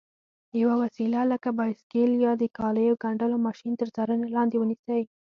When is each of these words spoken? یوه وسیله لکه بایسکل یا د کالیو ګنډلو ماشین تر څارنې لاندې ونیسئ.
یوه 0.61 0.75
وسیله 0.83 1.19
لکه 1.31 1.49
بایسکل 1.59 2.11
یا 2.25 2.31
د 2.41 2.43
کالیو 2.57 2.99
ګنډلو 3.03 3.37
ماشین 3.47 3.73
تر 3.81 3.87
څارنې 3.95 4.27
لاندې 4.35 4.55
ونیسئ. 4.59 5.01